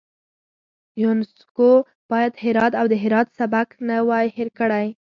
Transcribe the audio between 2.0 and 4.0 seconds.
باید هرات او د هرات سبک نه